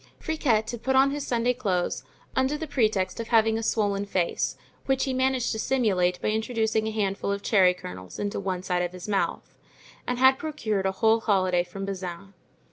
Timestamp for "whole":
10.91-11.19